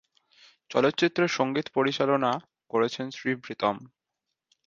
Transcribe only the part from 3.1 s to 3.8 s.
Shri Pritam.